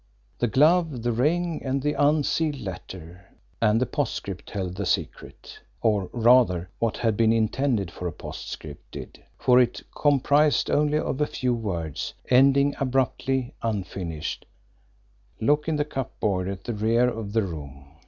[0.39, 3.23] The glove, the ring, and the unsealed letter
[3.61, 8.89] and the postscript held the secret; or, rather, what had been intended for a postscript
[8.89, 14.47] did, for it comprised only a few words, ending abruptly, unfinished:
[15.39, 17.85] "Look in the cupboard at the rear of the room.